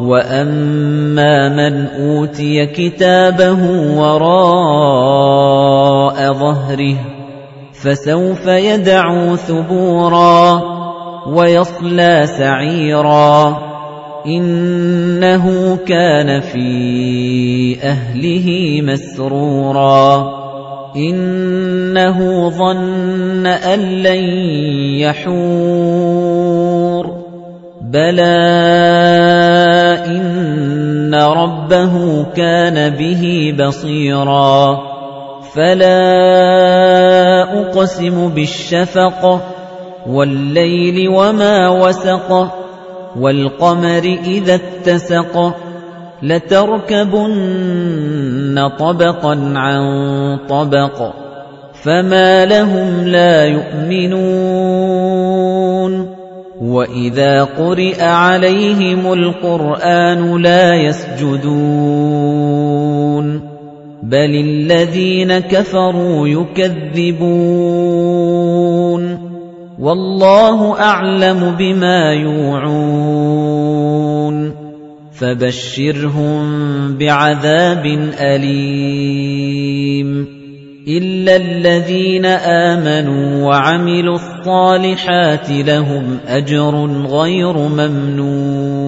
[0.00, 3.62] وَأَمَّا مَنْ أُوتِيَ كِتَابَهُ
[3.98, 5.38] وَرَاءَ
[6.32, 6.96] ظَهْرِهِ
[7.72, 10.62] فَسَوْفَ يَدْعُو ثُبُورًا
[11.26, 13.58] وَيَصْلَىٰ سَعِيرًا
[14.26, 20.38] إِنَّهُ كَانَ فِي أَهْلِهِ مَسْرُورًا
[20.96, 24.24] إِنَّهُ ظَنَّ أَن لَّن
[25.02, 26.38] يَحُورَ
[27.82, 29.17] بَلَىٰ
[30.78, 34.78] إِنَّ رَبَّهُ كَانَ بِهِ بَصِيرًا.
[35.54, 36.00] فَلَا
[37.60, 39.40] أُقْسِمُ بِالشَّفَقِ
[40.06, 42.48] وَاللَّيْلِ وَمَا وَسَقَ
[43.16, 45.54] وَالْقَمَرِ إِذَا اتَّسَقَ
[46.22, 47.48] لَتَرْكَبُنَّ
[48.78, 49.80] طَبَقًا عَن
[50.48, 51.14] طَبَقٍ
[51.84, 55.47] فَمَا لَهُمْ لَا يُؤْمِنُونَ.
[56.78, 61.58] وَإِذَا قُرِئَ عَلَيْهِمُ الْقُرْآنُ لَا يَسْجُدُونَ
[64.02, 67.28] بَلِ الَّذِينَ كَفَرُوا يُكَذِّبُونَ
[69.78, 73.58] وَاللَّهُ أَعْلَمُ بِمَا يُوعُونَ
[75.18, 76.42] فَبَشِّرْهُم
[76.94, 77.86] بِعَذَابٍ
[78.20, 79.58] أَلِيمٍ
[80.88, 88.78] إِلَّا الَّذِينَ آمَنُوا وَعَمِلُوا الصَّالِحَاتِ لَهُمْ أَجْرٌ غَيْرُ مَمْنُونٍ